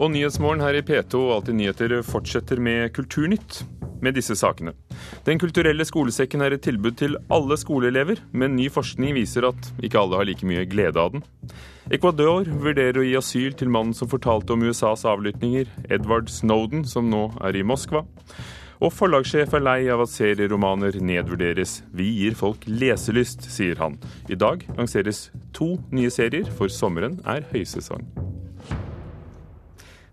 [0.00, 3.58] Og Nyhetsmorgen her i P2 og Alltid nyheter fortsetter med Kulturnytt
[4.00, 4.72] med disse sakene.
[5.26, 10.00] Den kulturelle skolesekken er et tilbud til alle skoleelever, men ny forskning viser at ikke
[10.00, 11.26] alle har like mye glede av den.
[11.92, 17.12] Ecuador vurderer å gi asyl til mannen som fortalte om USAs avlyttinger, Edward Snowden, som
[17.12, 18.06] nå er i Moskva.
[18.80, 21.82] Og forlagssjef er lei av at serieromaner nedvurderes.
[21.92, 24.00] Vi gir folk leselyst, sier han.
[24.32, 28.08] I dag lanseres to nye serier, for sommeren er høysesong.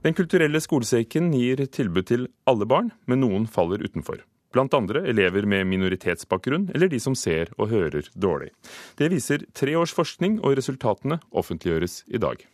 [0.06, 4.22] Den kulturelle skolesekken gir tilbud til alle barn, men noen faller utenfor.
[4.54, 8.54] Blant andre elever med minoritetsbakgrunn eller de som ser og hører dårlig.
[8.98, 12.46] Det viser tre års forskning, og resultatene offentliggjøres i dag.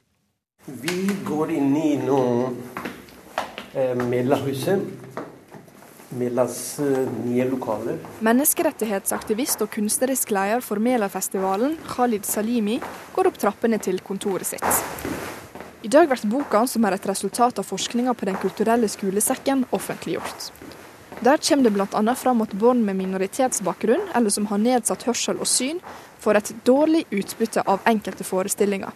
[0.65, 2.53] Vi går inn i noe
[3.75, 4.87] eh, Mellahuset
[6.13, 7.97] Melas eh, nye lokaler.
[8.25, 12.79] Menneskerettighetsaktivist og kunstnerisk leder for Mela-festivalen, Khalid Salimi,
[13.15, 15.42] går opp trappene til kontoret sitt.
[15.83, 20.45] I dag blir boka, som er et resultat av forskninga på Den kulturelle skolesekken, offentliggjort.
[21.19, 22.15] Der kommer det bl.a.
[22.15, 25.81] fram at barn med minoritetsbakgrunn, eller som har nedsatt hørsel og syn,
[26.23, 28.95] får et dårlig utbytte av enkelte forestillinger.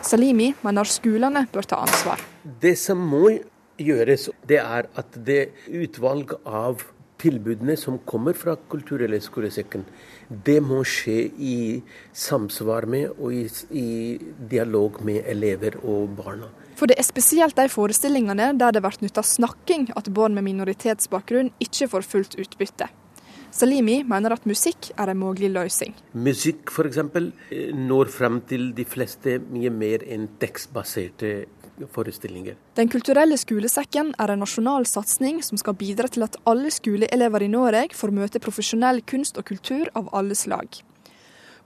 [0.00, 2.24] Salimi mener skolene bør ta ansvar.
[2.64, 3.26] Det som må
[3.76, 6.80] gjøres, det er at det utvalg av
[7.20, 9.84] tilbudene som kommer fra Kulturelle skolesekken,
[10.44, 11.56] det må skje i
[12.16, 13.86] samsvar med og i, i,
[14.50, 16.50] dialog med elever og barna.
[16.78, 21.52] For det er spesielt de forestillingene der det blir nytta snakking at barn med minoritetsbakgrunn
[21.62, 22.88] ikke får fullt utbytte.
[23.52, 25.92] Salimi mener at musikk er en mulig løsning.
[26.16, 27.02] Musikk f.eks.
[27.76, 31.34] når frem til de fleste mye mer enn tekstbaserte
[31.90, 32.56] forestillinger.
[32.74, 37.50] Den kulturelle skolesekken er en nasjonal satsing som skal bidra til at alle skoleelever i
[37.52, 40.82] Norge får møte profesjonell kunst og kultur av alle slag.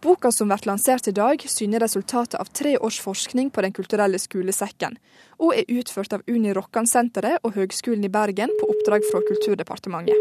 [0.02, 4.18] Boka som blir lansert i dag, syner resultatet av tre års forskning på Den kulturelle
[4.20, 4.98] skolesekken,
[5.40, 10.14] og er utført av Uni Rokkan-senteret og Høgskolen i Bergen på oppdrag fra Kulturdepartementet.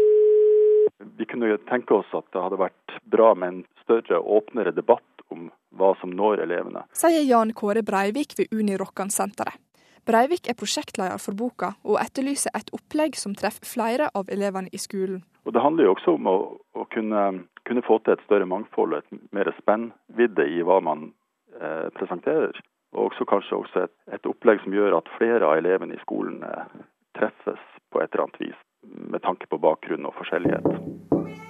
[1.18, 5.50] Vi kunne tenke oss at det hadde vært bra med en større, åpnere debatt om
[5.76, 6.86] hva som når elevene.
[6.96, 9.60] Sier Jan Kåre Breivik ved Uni Rokkan-senteret.
[10.06, 14.78] Breivik er prosjektleder for boka, og etterlyser et opplegg som treffer flere av elevene i
[14.78, 15.24] skolen.
[15.46, 16.36] Og Det handler jo også om å,
[16.78, 17.22] å kunne,
[17.66, 21.08] kunne, få til et større mangfold og et mer spennvidde i hva man
[21.58, 22.54] eh, presenterer.
[22.94, 26.38] Og også kanskje også et, et, opplegg som gjør at flere av elevene i skolen
[26.46, 26.78] eh,
[27.18, 31.45] treffes på et eller annet vis, med tanke på bakgrunn og forskjellighet.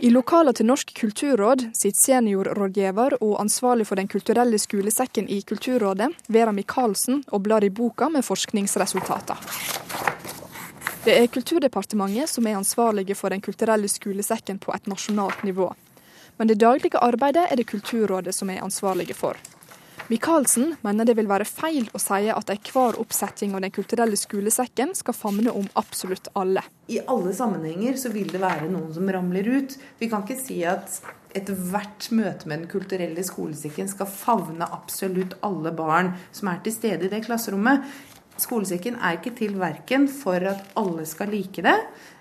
[0.00, 6.10] I lokalet til Norsk kulturråd sitter seniorrådgiver og ansvarlig for Den kulturelle skolesekken i Kulturrådet,
[6.28, 9.40] Vera Michaelsen, og blar i boka med forskningsresultater.
[11.04, 15.72] Det er Kulturdepartementet som er ansvarlige for Den kulturelle skolesekken på et nasjonalt nivå.
[16.36, 19.36] Men det daglige arbeidet er det Kulturrådet som er ansvarlige for.
[20.06, 24.92] Michaelsen mener det vil være feil å si at enhver oppsetting av Den kulturelle skolesekken
[24.94, 26.62] skal famne om absolutt alle.
[26.86, 29.74] I alle sammenhenger så vil det være noen som ramler ut.
[29.98, 31.00] Vi kan ikke si at
[31.34, 37.08] ethvert møte med Den kulturelle skolesekken skal favne absolutt alle barn som er til stede
[37.08, 37.82] i det klasserommet.
[38.38, 41.80] Skolesekken er ikke til verken for at alle skal like det,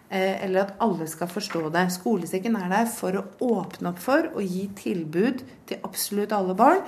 [0.09, 1.87] eller at alle skal forstå det.
[1.95, 6.83] Skolesekken er der for å åpne opp for å gi tilbud til absolutt alle barn,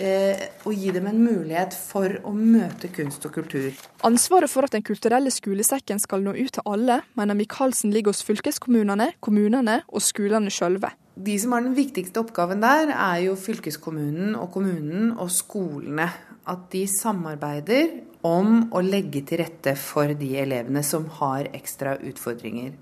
[0.00, 3.72] eh, og gi dem en mulighet for å møte kunst og kultur.
[4.08, 8.24] Ansvaret for at Den kulturelle skolesekken skal nå ut til alle, mener Michaelsen ligger hos
[8.24, 10.94] fylkeskommunene, kommunene og skolene sjølve.
[11.14, 16.08] De som har den viktigste oppgaven der, er jo fylkeskommunen og kommunen og skolene.
[16.48, 22.72] At de samarbeider om å legge til rette for de elevene som har ekstra utfordringer.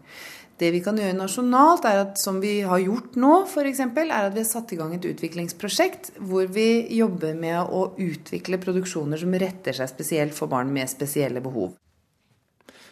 [0.60, 4.34] Det vi kan gjøre nasjonalt, er at som vi har gjort nå, f.eks., er at
[4.34, 9.38] vi har satt i gang et utviklingsprosjekt hvor vi jobber med å utvikle produksjoner som
[9.40, 11.72] retter seg spesielt for barn med spesielle behov.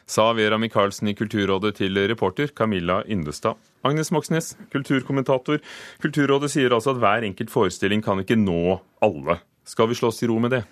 [0.09, 3.61] Sa Vera Michaelsen i Kulturrådet til reporter Camilla Indestad.
[3.85, 5.61] Agnes Moxnes, kulturkommentator.
[6.01, 9.43] Kulturrådet sier altså at hver enkelt forestilling kan ikke nå alle.
[9.69, 10.63] Skal vi slå oss til ro med det?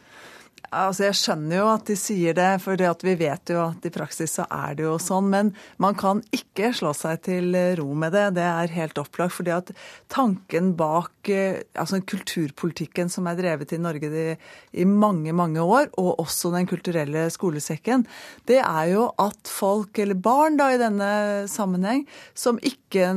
[0.74, 3.92] Altså, Jeg skjønner jo at de sier det, for det vi vet jo at i
[3.92, 5.28] praksis så er det jo sånn.
[5.30, 8.26] Men man kan ikke slå seg til ro med det.
[8.38, 9.36] Det er helt opplagt.
[9.36, 9.70] fordi at
[10.08, 14.24] tanken bak eh, altså kulturpolitikken som er drevet i Norge de,
[14.72, 18.06] i mange, mange år, og også Den kulturelle skolesekken,
[18.46, 23.10] det er jo at folk, eller barn da i denne sammenheng, som ikke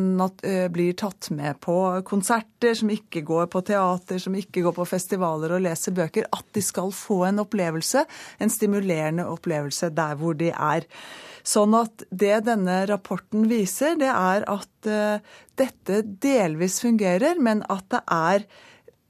[0.43, 4.87] eh, blir tatt med på konserter, som ikke går på teater, som ikke går på
[4.89, 8.07] festivaler og leser bøker, at de skal få en opplevelse,
[8.41, 10.87] en stimulerende opplevelse der hvor de er.
[11.45, 15.21] Sånn at det denne rapporten viser, det er at uh,
[15.59, 18.47] dette delvis fungerer, men at det er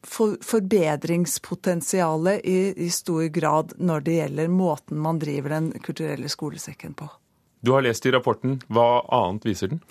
[0.04, 6.94] for, forbedringspotensialet i, i stor grad når det gjelder måten man driver Den kulturelle skolesekken
[6.96, 7.10] på.
[7.60, 8.62] Du har lest i rapporten.
[8.72, 9.82] Hva annet viser den?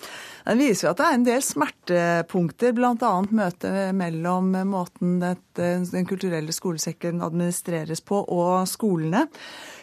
[0.49, 3.11] Den viser jo at det er en del smertepunkter, bl.a.
[3.29, 9.27] møtet mellom måten dette, Den kulturelle skolesekken administreres på og skolene.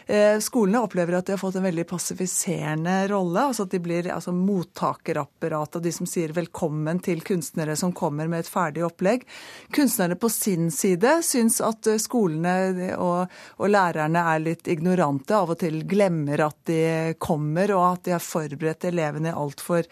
[0.08, 3.40] Eh, skolene opplever at de har fått en veldig passifiserende rolle.
[3.40, 8.30] altså At de blir altså, mottakerapparat av de som sier velkommen til kunstnere som kommer
[8.30, 9.26] med et ferdig opplegg.
[9.74, 15.56] Kunstnerne på sin side syns at eh, skolene og, og lærerne er litt ignorante, av
[15.56, 16.80] og til glemmer at de
[17.18, 19.90] kommer, og at de har forberedt elevene i altfor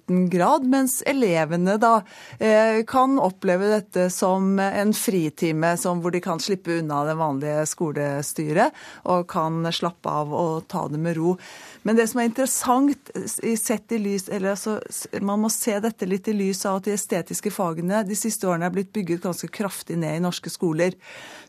[0.00, 0.64] liten grad.
[0.64, 2.00] Mens elevene da
[2.38, 8.72] eh, kan oppleve dette som en fritime hvor de kan slippe unna det vanlige skolestyret.
[9.04, 11.36] og kan kan slappe av og ta det med ro.
[11.82, 13.10] Men det som er interessant,
[13.56, 14.78] sett i lys, eller altså,
[15.24, 18.68] man må se dette litt i lys av at de estetiske fagene de siste årene
[18.68, 20.96] er blitt bygget ganske kraftig ned i norske skoler.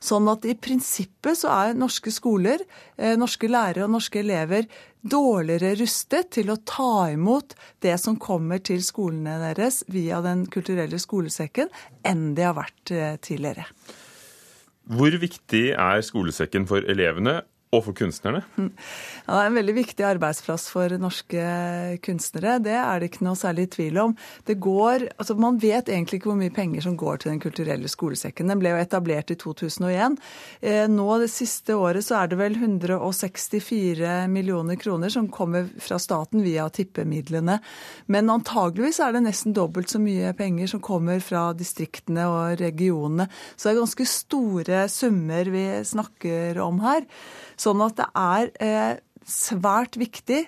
[0.01, 2.63] Sånn at i prinsippet så er norske skoler,
[2.97, 4.67] eh, norske lærere og norske elever
[5.01, 10.99] dårligere rustet til å ta imot det som kommer til skolene deres via Den kulturelle
[11.01, 11.71] skolesekken,
[12.05, 13.67] enn de har vært eh, tidligere.
[14.91, 18.43] Hvor viktig er skolesekken for elevene, og for kunstnerne?
[19.21, 21.41] Ja, det er en veldig viktig arbeidsplass for norske
[22.03, 22.57] kunstnere.
[22.63, 24.15] Det er det ikke noe særlig tvil om.
[24.47, 27.87] Det går, altså Man vet egentlig ikke hvor mye penger som går til Den kulturelle
[27.91, 28.49] skolesekken.
[28.51, 30.17] Den ble jo etablert i 2001.
[30.59, 35.99] Eh, nå det siste året så er det vel 164 millioner kroner som kommer fra
[36.01, 37.59] staten via tippemidlene.
[38.11, 43.29] Men antageligvis er det nesten dobbelt så mye penger som kommer fra distriktene og regionene.
[43.55, 47.07] Så det er ganske store summer vi snakker om her.
[47.61, 48.95] Sånn at det er eh,
[49.27, 50.45] svært viktig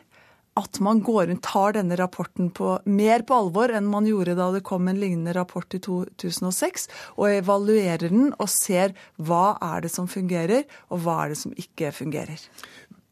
[0.59, 4.51] at man går rundt, tar denne rapporten på, mer på alvor enn man gjorde da
[4.53, 6.87] det kom en lignende rapport i 2006,
[7.17, 11.55] og evaluerer den og ser hva er det som fungerer, og hva er det som
[11.57, 12.41] ikke fungerer.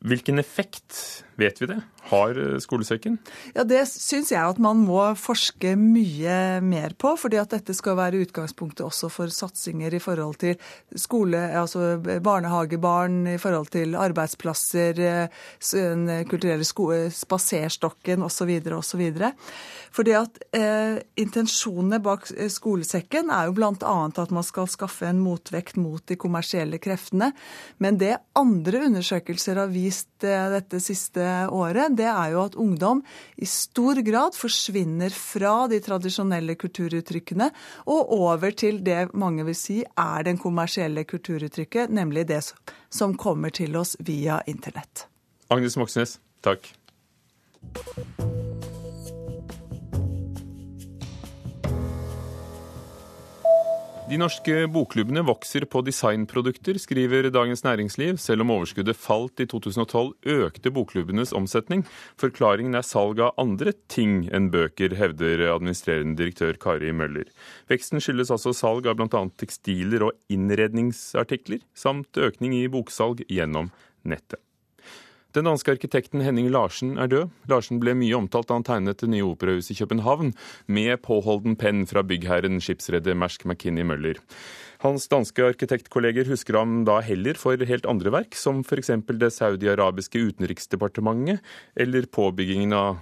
[0.06, 1.80] Hvilken effekt, vet vi det,
[2.12, 3.18] har eh, skolesekken?
[3.56, 7.16] Ja, Det syns jeg at man må forske mye mer på.
[7.18, 10.56] fordi at dette skal være utgangspunktet også for satsinger i forhold til
[10.96, 18.52] skole, altså barnehagebarn, i forhold til arbeidsplasser, eh, den kulturelle spaserstokken osv.
[18.78, 19.06] osv.
[19.92, 23.96] Fordi at eh, Intensjonene bak eh, skolesekken er jo bl.a.
[24.08, 27.32] at man skal skaffe en motvekt mot de kommersielle kreftene.
[27.84, 33.02] Men det andre undersøkelser har vist eh, dette siste året, det er jo at ungdom
[33.38, 37.50] i stor grad forsvinner fra de tradisjonelle kulturuttrykkene
[37.86, 42.44] og over til det mange vil si er den kommersielle kulturuttrykket, nemlig det
[42.92, 45.08] som kommer til oss via internett.
[45.52, 46.72] Agnes Moxnes, takk.
[54.12, 58.18] De norske bokklubbene vokser på designprodukter, skriver Dagens Næringsliv.
[58.20, 61.86] Selv om overskuddet falt i 2012, økte bokklubbenes omsetning.
[62.20, 67.32] Forklaringen er salg av andre ting enn bøker, hevder administrerende direktør Kari Møller.
[67.72, 69.24] Veksten skyldes altså salg av bl.a.
[69.40, 73.72] tekstiler og innredningsartikler, samt økning i boksalg gjennom
[74.04, 74.44] nettet.
[75.32, 77.30] Den danske arkitekten Henning Larsen er død.
[77.48, 80.34] Larsen ble mye omtalt da han tegnet det nye operahuset i København,
[80.68, 84.20] med påholden penn fra byggherren skipsredder Mersk McKinney Møller.
[84.84, 88.92] Hans danske arkitektkolleger husker ham da heller for helt andre verk, som f.eks.
[89.08, 91.40] det saudi-arabiske utenriksdepartementet,
[91.80, 93.00] eller påbyggingen av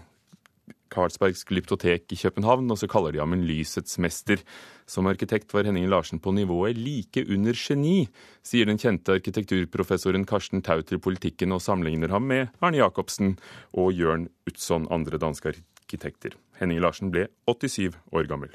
[0.92, 4.42] Carlsbergs glyptotek i København, og så kaller de ham en lysets mester.
[4.90, 8.08] Som arkitekt var Henning Larsen på nivået like under geni,
[8.44, 13.38] sier den kjente arkitekturprofessoren Karsten Tau til Politikken, og sammenligner ham med Arne Jacobsen
[13.74, 16.38] og Jørn Utzon, andre danske arkitekter.
[16.60, 18.52] Henning Larsen ble 87 år gammel.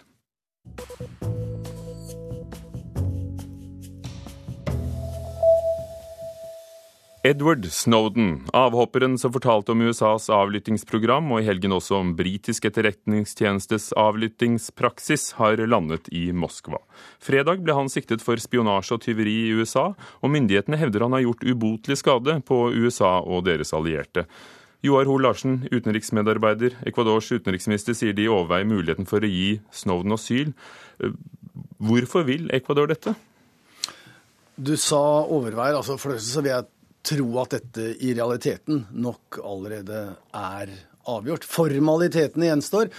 [7.26, 13.95] Edward Snowden, avhopperen som fortalte om USAs avlyttingsprogram, og i helgen også om britisk etterretningstjenestes
[13.97, 16.83] avlyttingspraksis, har landet i Moskva.
[17.25, 19.87] Fredag ble han siktet for spionasje og tyveri i USA,
[20.21, 24.26] og myndighetene hevder han har gjort ubotelig skade på USA og deres allierte.
[24.85, 26.76] Joar Hoel Larsen, utenriksmedarbeider.
[26.85, 30.52] Ecuadors utenriksminister sier de overveier muligheten for å gi Snowden asyl.
[31.81, 33.16] Hvorfor vil Ecuador dette?
[34.61, 35.75] Du sa overveier.
[35.81, 36.69] altså For det så vil jeg
[37.04, 40.73] tro at dette i realiteten nok allerede er
[41.11, 41.44] avgjort.
[41.44, 42.90] Formalitetene gjenstår.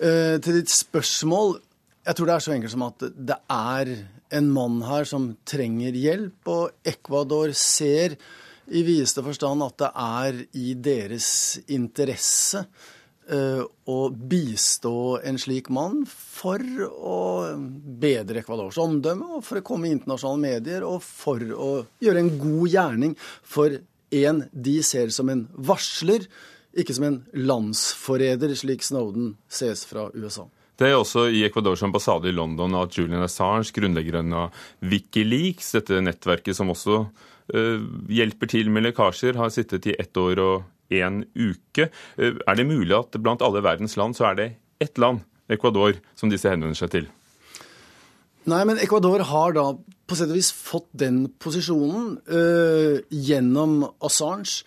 [0.00, 1.58] Eh, til ditt spørsmål
[2.06, 3.90] Jeg tror det er så enkelt som at det er
[4.32, 8.14] en mann her som trenger hjelp, og Ecuador ser
[8.70, 12.64] i videste forstand at det er i deres interesse
[13.30, 17.18] å bistå en slik mann for å
[18.02, 21.70] bedre Ecuadors omdømme, og for å komme i internasjonale medier, og for å
[22.02, 23.78] gjøre en god gjerning for
[24.10, 26.26] en de ser som en varsler,
[26.74, 30.46] ikke som en landsforræder, slik Snowden ses fra USA.
[30.80, 35.98] Det er også i Ecuadors ambassade i London at Julian Assange, grunnleggeren av Wikileaks, dette
[36.00, 40.54] nettverket som også uh, hjelper til med lekkasjer, har sittet i ett år og
[40.90, 41.90] én uke.
[42.18, 44.48] Uh, er det mulig at blant alle verdens land så er det
[44.82, 45.20] ett land,
[45.50, 47.08] Ecuador, som disse henvender seg til?
[48.48, 49.64] Nei, men Ecuador har da
[50.08, 54.64] på sett og vis fått den posisjonen øh, gjennom Assange.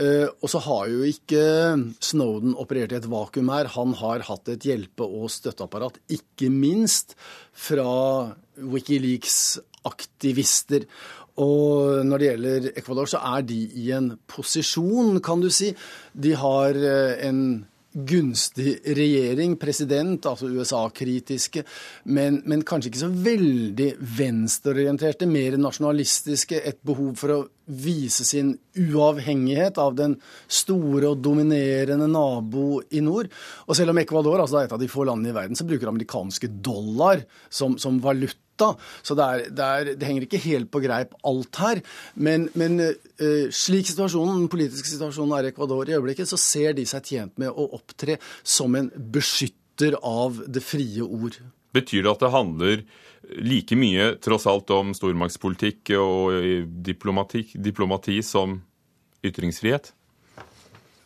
[0.00, 3.68] Uh, og så har jo ikke Snowden operert i et vakuum her.
[3.74, 7.12] Han har hatt et hjelpe- og støtteapparat, ikke minst
[7.52, 10.88] fra Wikileaks-aktivister.
[11.40, 15.72] Og når det gjelder Ecuador, så er de i en posisjon, kan du si.
[16.12, 17.42] De har uh, en
[17.90, 21.64] gunstig regjering, president, altså USA-kritiske,
[22.14, 28.52] men, men, kanskje ikke så veldig venstreorienterte, mer nasjonalistiske, et behov for å vise sin
[28.78, 30.16] uavhengighet av den
[30.46, 33.30] store og dominerende nabo i nord.
[33.66, 35.90] Og selv om Ecuador altså er et av de få landene i verden som bruker
[35.90, 40.82] amerikanske dollar som, som valuta, så det, er, det, er, det, henger ikke helt på
[40.84, 41.82] greip alt her.
[42.14, 46.76] Men, men uh, slik situasjonen, den politiske situasjonen er i Ecuador i øyeblikket, så ser
[46.78, 51.38] de seg tjent med å opptre som en beskytter av det frie ord.
[51.74, 52.82] Betyr det at det handler
[53.44, 56.50] like mye tross alt om stormaktspolitikk og
[56.84, 58.58] diplomati, diplomati som
[59.26, 59.92] ytringsfrihet?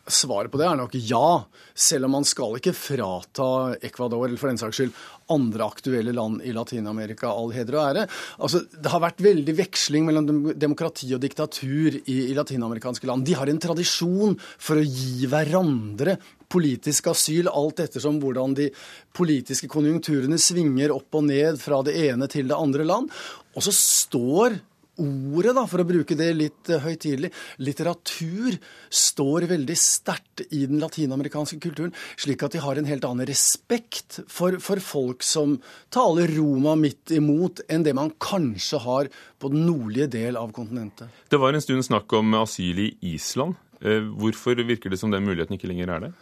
[0.05, 1.27] Svaret på det er nok ja,
[1.73, 3.47] selv om man skal ikke frata
[3.81, 4.91] Ecuador, eller for den saks skyld
[5.33, 8.03] andre aktuelle land i Latin-Amerika all heder og ære.
[8.37, 13.25] Altså, det har vært veldig veksling mellom demokrati og diktatur i, i latinamerikanske land.
[13.25, 16.19] De har en tradisjon for å gi hverandre
[16.53, 18.69] politisk asyl, alt ettersom hvordan de
[19.17, 23.09] politiske konjunkturene svinger opp og ned fra det ene til det andre land.
[23.57, 24.59] Og så står
[25.01, 27.31] ordet, da, for å bruke det litt uh, høytidelig,
[27.63, 28.57] litteratur,
[28.89, 34.21] står veldig sterkt i den latinamerikanske kulturen, slik at de har en helt annen respekt
[34.31, 35.57] for, for, folk som
[35.93, 41.11] taler Roma midt imot, enn det man kanskje har på den nordlige del av kontinentet.
[41.31, 43.59] Det var en stund snakk om asyl i Island.
[43.83, 46.13] Uh, hvorfor virker det som den muligheten ikke lenger er det?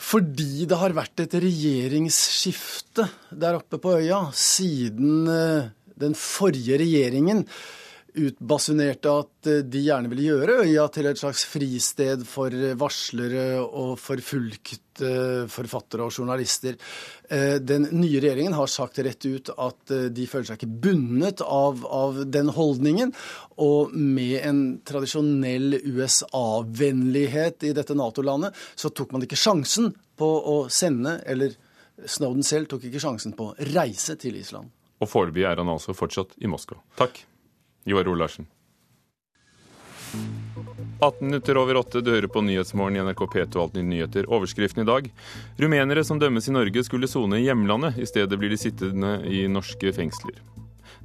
[0.00, 3.04] Fordi det har vært et regjeringsskifte
[3.36, 5.68] der oppe på øya siden uh,
[6.00, 7.46] den forrige regjeringen
[8.18, 13.96] utbasunerte at eh, de gjerne ville gjøre øya til et slags fristed for varslere og
[14.00, 14.78] forfulgte
[15.50, 16.76] forfattere og journalister.
[17.30, 21.44] Eh, den nye regjeringen har sagt rett ut at eh, de føler seg ikke bundet
[21.46, 23.14] av, av den holdningen.
[23.62, 30.62] Og med en tradisjonell USA-vennlighet i dette Nato-landet, så tok man ikke sjansen på å
[30.72, 31.56] sende, eller
[32.08, 34.70] Snowden selv tok ikke sjansen på å reise til Island.
[35.00, 36.80] Og foreløpig er han altså fortsatt i Moskva.
[37.00, 37.22] Takk,
[37.88, 38.48] Joar Ole Larsen.
[41.00, 44.26] 18 minutter over åtte, du hører på Nyhetsmorgen i NRK P2 Alltid nyheter.
[44.28, 45.06] Overskriften i dag
[45.56, 47.96] rumenere som dømmes i Norge, skulle sone i hjemlandet.
[47.96, 50.42] I stedet blir de sittende i norske fengsler.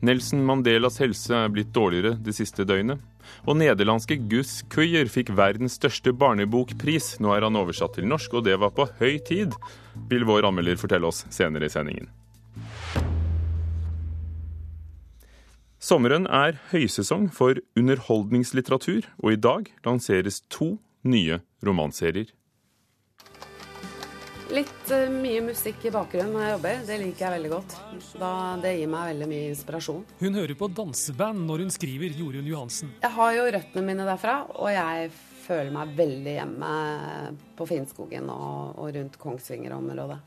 [0.03, 2.99] Nelson Mandelas helse er blitt dårligere det siste døgnet.
[3.47, 7.15] Og nederlandske Gus Kuijer fikk verdens største barnebokpris.
[7.23, 9.55] Nå er han oversatt til norsk, og det var på høy tid,
[10.11, 12.11] vil vår anmelder fortelle oss senere i sendingen.
[15.85, 22.31] Sommeren er høysesong for underholdningslitteratur, og i dag lanseres to nye romanserier.
[24.55, 26.81] Litt uh, mye musikk i bakgrunnen når jeg jobber.
[26.87, 27.77] Det liker jeg veldig godt.
[28.17, 28.31] Da,
[28.65, 30.03] det gir meg veldig mye inspirasjon.
[30.23, 32.97] Hun hører på danseband når hun skriver Jorunn Johansen.
[33.05, 35.11] Jeg har jo røttene mine derfra, og jeg
[35.45, 36.75] føler meg veldig hjemme
[37.59, 40.23] på Finnskogen og, og rundt Kongsvinger-området.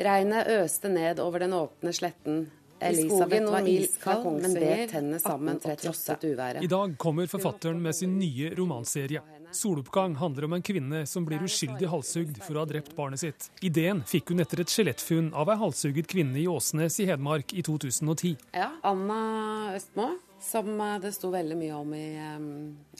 [0.00, 2.48] Regnet øste ned over den åpne sletten
[2.80, 6.64] Elisabeth var iskald, men bet tennene sammen til trosset uværet.
[6.64, 9.22] I dag kommer forfatteren med sin nye romanserie.
[9.52, 13.48] 'Soloppgang' handler om en kvinne som blir uskyldig halshugd for å ha drept barnet sitt.
[13.66, 17.64] Ideen fikk hun etter et skjelettfunn av ei halshugget kvinne i Åsnes i Hedmark i
[17.66, 18.36] 2010.
[18.54, 22.06] Ja, Anna Østmo, som eh, det sto veldig mye om i
[22.36, 22.46] um,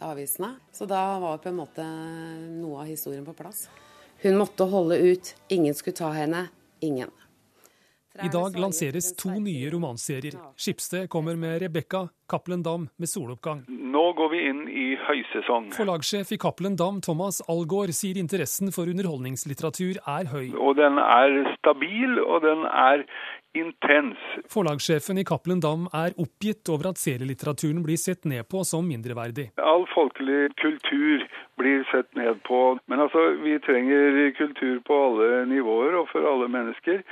[0.03, 0.57] avisene.
[0.75, 3.69] Så da var på en måte noe av historien på plass.
[4.25, 5.35] Hun måtte holde ut.
[5.49, 6.49] Ingen skulle ta henne.
[6.81, 7.15] Ingen.
[8.19, 10.35] I dag lanseres to nye romanserier.
[10.57, 13.65] Skipsted kommer med 'Rebekka', Cappelen Dam med 'Soloppgang'.
[13.69, 15.73] Nå går vi inn i høysesong.
[15.75, 20.55] Forlagssjef i Cappelen Dam, Thomas Algaard, sier interessen for underholdningslitteratur er høy.
[20.55, 23.05] Og den er stabil, og den er
[23.55, 24.19] intens.
[24.51, 29.51] Forlagssjefen i Cappelen Dam er oppgitt over at serielitteraturen blir sett ned på som mindreverdig.
[29.59, 31.25] All folkelig kultur
[31.59, 32.61] blir sett ned på.
[32.87, 37.03] Men altså, vi trenger kultur på alle nivåer og for alle mennesker.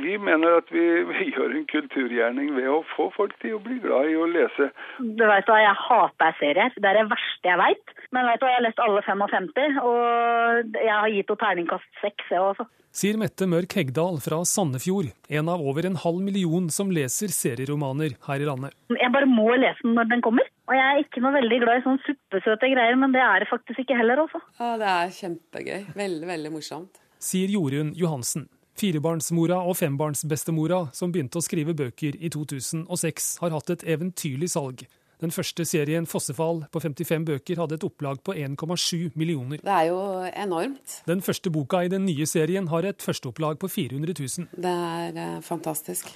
[0.00, 3.78] Vi mener at vi, vi gjør en kulturgjerning ved å få folk til å bli
[3.84, 4.61] glad i å lese.
[4.98, 6.76] Du vet hva, Jeg hater serier.
[6.76, 7.96] Det er det verste jeg veit.
[8.12, 12.30] Men vet du, jeg har lest alle 55, og jeg har gitt henne terningkast seks,
[12.30, 16.92] jeg også sier Mette Mørk Hegdal fra Sandefjord, en av over en halv million som
[16.92, 18.76] leser serieromaner her i landet.
[18.92, 20.48] Jeg bare må lese den når den kommer.
[20.68, 23.50] Og jeg er ikke noe veldig glad i sånn suppesøte greier, men det er det
[23.50, 24.40] faktisk ikke heller, også.
[24.60, 25.86] Ja, det er kjempegøy.
[25.96, 27.00] Veldig, veldig morsomt.
[27.22, 28.46] Sier Jorunn Johansen.
[28.78, 34.86] Firebarnsmora og fembarnsbestemora, som begynte å skrive bøker i 2006, har hatt et eventyrlig salg.
[35.22, 39.60] Den første serien, 'Fossefall', på 55 bøker, hadde et opplag på 1,7 millioner.
[39.62, 40.96] Det er jo enormt.
[41.06, 44.48] Den første boka i den nye serien har et førsteopplag på 400 000.
[44.64, 46.10] Det er eh, fantastisk.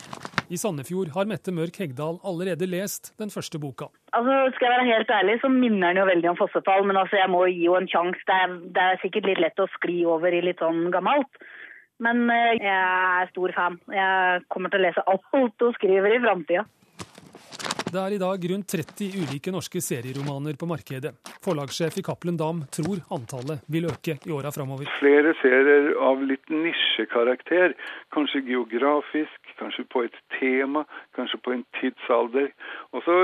[0.51, 3.87] I Sandefjord har Mette Mørk Hegdal allerede lest den første boka.
[4.11, 7.17] Altså, Skal jeg være helt ærlig, så minner den jo veldig om 'Fossefall', men altså,
[7.23, 8.27] jeg må gi henne en sjanse.
[8.27, 11.31] Det, det, er sikkert litt lett å skli over i litt sånn gammelt.
[12.05, 13.79] Men eh, jeg er stor fan.
[13.93, 16.67] Jeg kommer til å lese alt hun skriver i framtida.
[17.87, 21.13] Det er i dag rundt 30 ulike norske serieromaner på markedet.
[21.45, 24.91] Forlagssjef i Cappelen Dam tror antallet vil øke i åra framover.
[24.99, 27.77] Flere serier av litt nisjekarakter,
[28.13, 30.83] kanskje geografisk, kanskje på et tema,
[31.15, 32.51] kanskje på en tidsalder.
[32.91, 33.19] Og så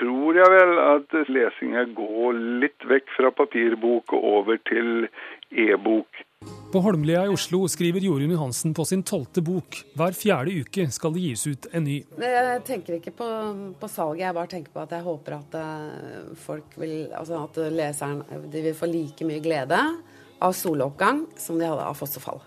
[0.00, 5.06] tror jeg vel at lesinga går litt vekk fra papirbok og over til
[5.54, 6.26] e-bok.
[6.72, 9.80] På Holmlia i Oslo skriver Jorunn Johansen på sin tolvte bok.
[9.98, 11.96] Hver fjerde uke skal det gis ut en ny.
[12.22, 13.30] Jeg tenker ikke på,
[13.80, 17.58] på salget, jeg bare tenker på at jeg håper at eh, folk vil Altså at
[17.74, 19.80] leseren de vil få like mye glede
[20.40, 22.38] av soloppgang som de hadde av fossefall.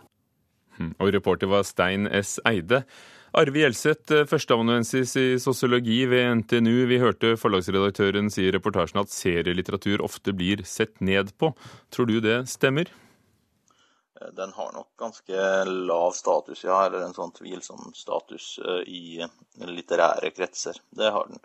[0.80, 2.40] Hm, og reporter var Stein S.
[2.50, 2.86] Eide.
[3.36, 6.88] Arve Gjelseth, eh, førsteamanuensis i sosiologi ved NTNU.
[6.90, 11.52] Vi hørte forlagsredaktøren si i reportasjen at serielitteratur ofte blir sett ned på.
[11.92, 12.88] Tror du det stemmer?
[14.32, 20.30] Den har nok ganske lav status, ja, eller en sånn tvilsom status eh, i litterære
[20.36, 20.78] kretser.
[20.90, 21.42] Det har den.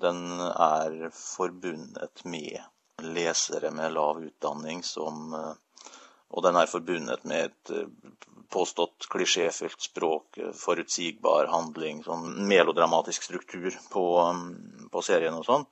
[0.00, 2.60] Den er forbundet med
[3.02, 5.52] lesere med lav utdanning som eh,
[6.30, 7.88] Og den er forbundet med et eh,
[8.50, 14.04] påstått klisjéfylt språk, forutsigbar handling, sånn melodramatisk struktur på,
[14.90, 15.66] på serien og sånn.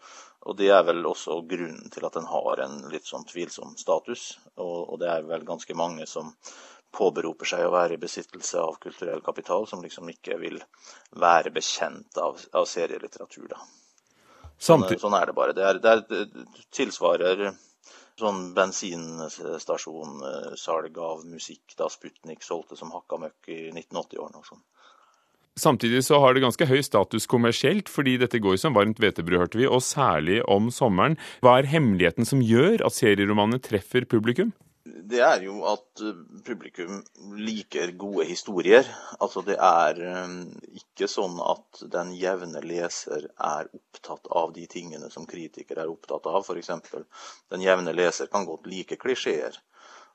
[0.48, 4.38] Og det er vel også grunnen til at den har en litt sånn tvilsom status.
[4.56, 6.32] Og, og det er vel ganske mange som
[6.94, 10.62] påberoper seg å være i besittelse av kulturell kapital, som liksom ikke vil
[11.20, 13.48] være bekjent av, av serielitteratur.
[13.52, 13.58] da.
[14.58, 15.52] Sånn, sånn, er det bare.
[15.54, 16.26] Det, er, det, er, det
[16.74, 17.52] tilsvarer
[18.18, 24.62] sånn bensinstasjonsalg av musikk da Sputnik solgte som hakka møkk i 1980-årene og sånn.
[25.58, 29.60] Samtidig så har det ganske høy status kommersielt, fordi dette går som varmt hvetebrød, hørte
[29.60, 31.18] vi, og særlig om sommeren.
[31.42, 34.54] Hva er hemmeligheten som gjør at serieromanene treffer publikum?
[35.08, 37.00] Det er jo at eh, publikum
[37.36, 38.86] liker gode historier.
[39.20, 40.36] Altså det er eh,
[40.80, 46.28] ikke sånn at den jevne leser er opptatt av de tingene som kritikere er opptatt
[46.30, 46.44] av.
[46.44, 46.70] F.eks.
[47.52, 49.58] den jevne leser kan godt like klisjeer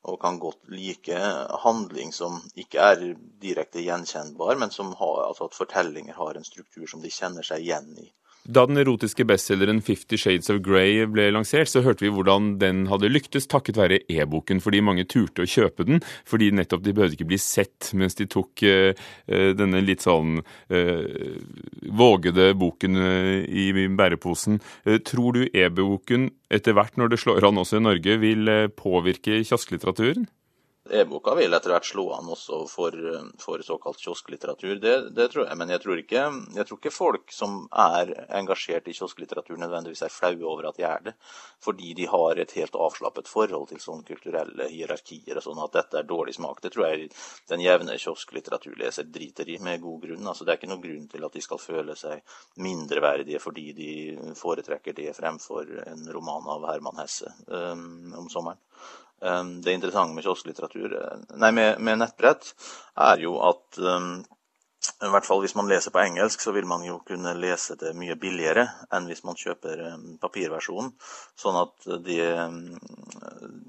[0.04, 1.20] og kan godt like
[1.64, 3.04] handling som ikke er
[3.44, 7.64] direkte gjenkjennbar, men som har, altså at fortellinger har en struktur som de kjenner seg
[7.64, 8.10] igjen i.
[8.44, 12.82] Da den erotiske bestselgeren 'Fifty Shades of Grey' ble lansert, så hørte vi hvordan den
[12.92, 16.04] hadde lyktes takket være e-boken, fordi mange turte å kjøpe den.
[16.28, 18.92] Fordi nettopp de behøvde ikke bli sett mens de tok uh,
[19.56, 21.40] denne litt sånn uh,
[21.88, 24.60] vågede boken uh, i bæreposen.
[25.08, 30.28] tror du e-boken etter hvert, når det slår an også i Norge, vil påvirke kiosklitteraturen?
[30.92, 32.96] E-boka vil etter hvert slå an også for,
[33.40, 35.58] for såkalt kiosklitteratur, det, det, tror jeg.
[35.62, 36.24] Men jeg tror, ikke,
[36.58, 40.84] jeg tror, ikke, folk som er engasjert i kiosklitteratur nødvendigvis er flaue over at de
[40.90, 41.14] er det.
[41.64, 46.02] Fordi de har et helt avslappet forhold til sånne kulturelle hierarkier og sånn at dette
[46.02, 46.60] er dårlig smak.
[46.66, 47.08] Det tror jeg
[47.54, 50.28] den jevne kiosklitteraturleser driter i med god grunn.
[50.28, 53.94] Altså, det er ikke noen grunn til at de skal føle seg mindreverdige fordi de
[54.36, 58.60] foretrekker det fremfor en roman av Herman Hesse um, om sommeren.
[59.24, 60.96] Ehm, det interessante med kiosklitteratur,
[61.40, 62.50] nei, med, med, nettbrett,
[63.08, 64.18] er jo at um,
[64.84, 67.94] i hvert fall hvis man leser på engelsk, så vil man jo kunne lese det
[67.96, 69.86] mye billigere enn hvis man kjøper
[70.20, 70.92] papirversjonen.
[71.40, 72.26] Sånn at det,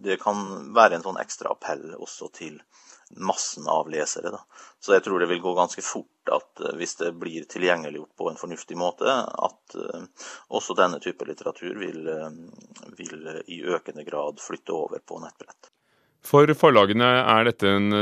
[0.09, 0.43] det kan
[0.75, 2.59] være en sånn ekstra appell også til
[3.11, 4.31] massen av lesere.
[4.31, 4.41] Da.
[4.81, 8.31] Så jeg tror det vil gå ganske fort at eh, hvis det blir tilgjengeliggjort på
[8.31, 10.07] en fornuftig måte, at uh,
[10.55, 12.31] også denne type litteratur vil, uh,
[12.99, 15.71] vil, i økende grad flytte over på nettbrett.
[16.25, 17.93] For forlagene er dette en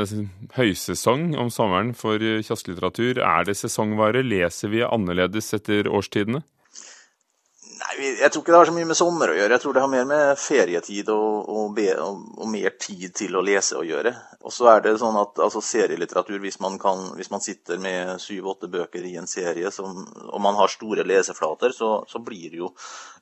[0.55, 3.19] høysesong om sommeren for kiosklitteratur.
[3.19, 4.23] Er det sesongvare?
[4.23, 6.45] Leser vi annerledes etter årstidene?
[7.83, 9.57] Nei, Jeg tror ikke det har så mye med sommer å gjøre.
[9.57, 13.37] Jeg tror det har mer med ferietid og, og, be, og, og mer tid til
[13.37, 14.13] å lese å gjøre.
[14.43, 18.15] Og så er det sånn at altså, serielitteratur, hvis man, kan, hvis man sitter med
[18.23, 22.73] syv-åtte bøker i en serie som, og man har store leseflater, så, så blir jo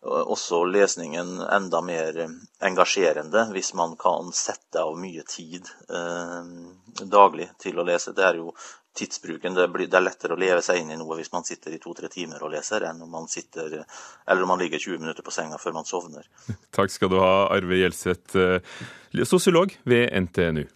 [0.00, 2.22] også lesningen enda mer
[2.64, 8.16] engasjerende hvis man kan sette av mye tid eh, daglig til å lese.
[8.16, 8.54] Det er jo
[8.96, 9.54] tidsbruken.
[9.54, 11.80] Det, blir, det, er lettere å leve seg inn i noe hvis man sitter i
[11.82, 13.80] to-tre timer og leser, enn om man sitter,
[14.26, 16.26] om man ligger 20 minutter på senga før man sovner.
[16.76, 20.66] Takk skal du ha, Arve Gjelseth, eh, sosiolog ved NTNU.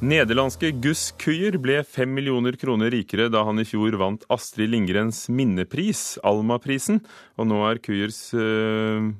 [0.00, 5.26] Nederlandske Gus Kuyer ble fem millioner kroner rikere da han i fjor vant Astrid Lindgrens
[5.28, 7.02] minnepris, Alma-prisen.
[7.36, 9.10] Og nå er Kuyers øh,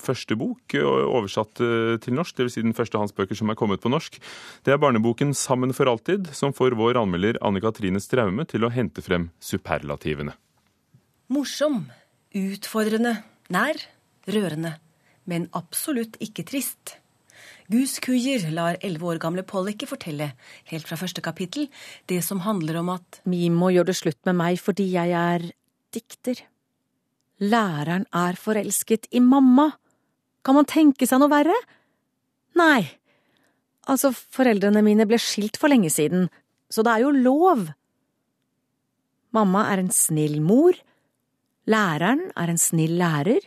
[0.00, 1.60] første bok oversatt
[2.02, 2.56] til norsk, dvs.
[2.56, 4.18] Si den første av hans bøker som er kommet på norsk.
[4.64, 8.72] Det er barneboken 'Sammen for alltid', som får vår anmelder Anne Katrine Straume til å
[8.72, 10.32] hente frem superlativene.
[11.28, 11.90] Morsom,
[12.34, 13.74] utfordrende, nær,
[14.26, 14.78] rørende,
[15.26, 16.96] men absolutt ikke trist.
[17.66, 20.32] Guskujer lar elleve år gamle Pollicky fortelle,
[20.70, 21.66] helt fra første kapittel,
[22.06, 25.48] det som handler om at Mimo gjør det slutt med meg fordi jeg er
[25.94, 26.44] dikter.
[27.42, 29.70] Læreren er forelsket i mamma.
[30.44, 31.56] Kan man tenke seg noe verre?
[32.56, 32.86] Nei.
[33.86, 36.30] Altså, foreldrene mine ble skilt for lenge siden,
[36.72, 37.68] så det er jo lov.
[39.36, 40.74] Mamma er en snill mor,
[41.70, 43.44] læreren er en snill lærer,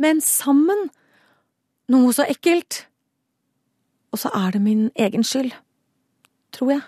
[0.00, 0.88] men sammen
[1.92, 2.84] noe så ekkelt.
[4.14, 5.52] Og så er det min egen skyld.
[6.54, 6.82] Tror jeg.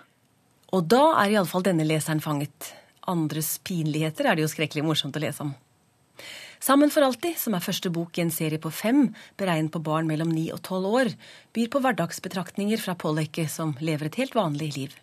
[0.73, 2.71] Og da er iallfall denne leseren fanget.
[3.07, 5.53] Andres pinligheter er det jo skrekkelig morsomt å lese om.
[6.63, 10.09] Sammen for alltid, som er første bok i en serie på fem, beregnet på barn
[10.09, 11.11] mellom ni og tolv år,
[11.53, 14.95] byr på hverdagsbetraktninger fra Pollekke, som lever et helt vanlig liv.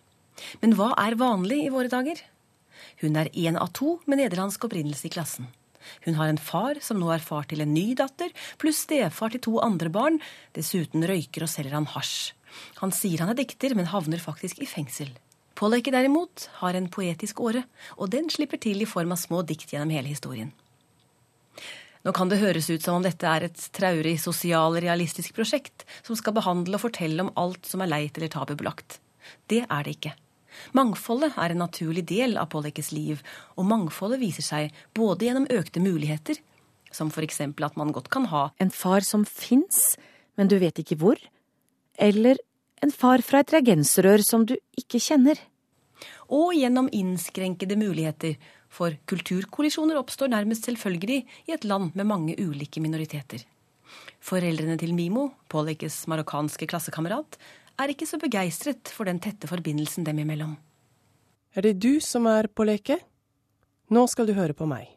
[0.61, 2.19] Men hva er vanlig i våre dager?
[3.01, 5.47] Hun er én av to med nederlandsk opprinnelse i klassen.
[6.05, 9.43] Hun har en far som nå er far til en ny datter, pluss stefar til
[9.47, 10.19] to andre barn.
[10.57, 12.33] Dessuten røyker og selger han hasj.
[12.81, 15.11] Han sier han er dikter, men havner faktisk i fengsel.
[15.55, 17.63] Pollekke derimot har en poetisk åre,
[17.95, 20.51] og den slipper til i form av små dikt gjennom hele historien.
[22.05, 26.35] Nå kan det høres ut som om dette er et traurig sosialrealistisk prosjekt som skal
[26.37, 28.99] behandle og fortelle om alt som er leit eller tabubelagt.
[29.49, 30.13] Det er det ikke.
[30.77, 33.23] Mangfoldet er en naturlig del av Polleckes liv,
[33.57, 36.37] og mangfoldet viser seg både gjennom økte muligheter,
[36.93, 37.41] som f.eks.
[37.41, 39.97] at man godt kan ha En far som fins,
[40.37, 41.17] men du vet ikke hvor,
[41.97, 42.37] eller
[42.85, 45.39] en far fra et reagensrør som du ikke kjenner.
[46.29, 48.37] Og gjennom innskrenkede muligheter
[48.75, 53.45] for kulturkollisjoner oppstår nærmest selvfølgelig i et land med mange ulike minoriteter.
[54.19, 57.37] Foreldrene til Mimo, Polleckes marokkanske klassekamerat,
[57.79, 60.55] er ikke så begeistret for den tette forbindelsen dem imellom.
[61.55, 62.99] Er det du som er Påleke?
[63.91, 64.89] Nå skal du høre på meg.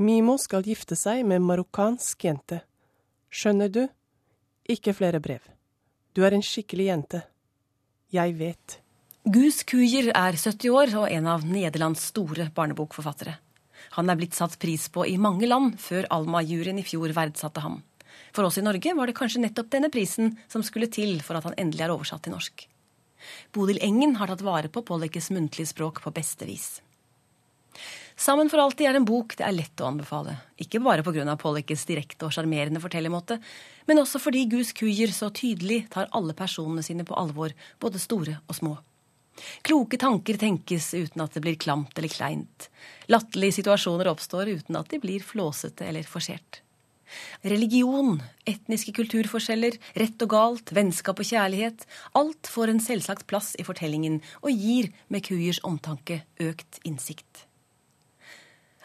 [0.00, 2.62] Mimo skal gifte seg med en marokkansk jente.
[3.30, 3.82] Skjønner du?
[4.70, 5.44] Ikke flere brev.
[6.16, 7.22] Du er en skikkelig jente.
[8.10, 8.79] Jeg vet.
[9.28, 13.34] Gus Kujer er 70 år og en av Nederlands store barnebokforfattere.
[13.98, 17.82] Han er blitt satt pris på i mange land før Alma-juryen i fjor verdsatte ham.
[18.32, 21.44] For oss i Norge var det kanskje nettopp denne prisen som skulle til for at
[21.44, 22.64] han endelig er oversatt til norsk.
[23.52, 26.78] Bodil Engen har tatt vare på Pollekes muntlige språk på beste vis.
[28.16, 30.38] Sammen for alltid er en bok det er lett å anbefale.
[30.56, 31.36] Ikke bare pga.
[31.36, 33.36] Pollekes direkte og sjarmerende fortellermåte,
[33.84, 38.40] men også fordi Gus Kujer så tydelig tar alle personene sine på alvor, både store
[38.48, 38.80] og små.
[39.66, 42.68] Kloke tanker tenkes uten at det blir klamt eller kleint.
[43.12, 46.62] Latterlige situasjoner oppstår uten at de blir flåsete eller forsert.
[47.42, 51.86] Religion, etniske kulturforskjeller, rett og galt, vennskap og kjærlighet.
[52.18, 57.46] Alt får en selvsagt plass i fortellingen og gir med Kuyers omtanke økt innsikt.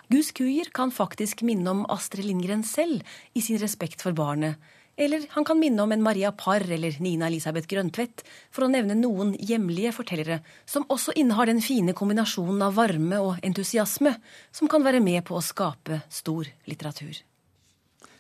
[0.10, 3.02] Gus Kuyer kan faktisk minne om Astrid Lindgren selv
[3.34, 4.60] i sin respekt for barnet,
[4.98, 8.96] eller han kan minne om en Maria Parr eller Nina Elisabeth Grøntvedt, for å nevne
[8.98, 14.16] noen hjemlige fortellere som også innehar den fine kombinasjonen av varme og entusiasme
[14.56, 17.24] som kan være med på å skape stor litteratur.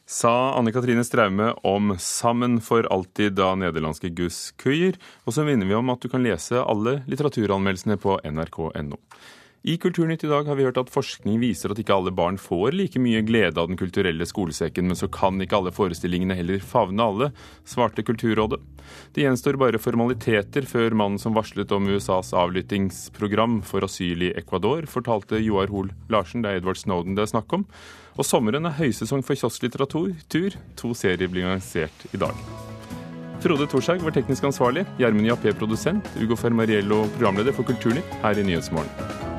[0.05, 4.95] sa Anne Katrine Straume om 'Sammen for alltid' av nederlandske Gus Kuijer.
[5.25, 8.97] Og så minner vi om at du kan lese alle litteraturanmeldelsene på nrk.no.
[9.67, 12.75] I Kulturnytt i dag har vi hørt at forskning viser at ikke alle barn får
[12.75, 17.01] like mye glede av Den kulturelle skolesekken, men så kan ikke alle forestillingene heller favne
[17.01, 17.31] alle,
[17.65, 18.59] svarte Kulturrådet.
[19.17, 24.85] Det gjenstår bare formaliteter før mannen som varslet om USAs avlyttingsprogram for asyl i Ecuador,
[24.85, 27.65] fortalte Joar Hoel Larsen det er Edward Snowden det er snakk om.
[28.21, 30.13] Og sommeren er høysesong for kiosklitteratur.
[30.77, 32.37] To serier blir lansert i dag.
[33.41, 38.45] Frode Thorshaug var teknisk ansvarlig, Gjermund Jappé produsent, Ugo Fermariello programleder for Kulturnytt her i
[38.45, 39.33] Nyhetsmorgen.